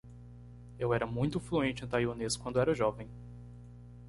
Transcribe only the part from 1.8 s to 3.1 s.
em taiwanês quando era jovem.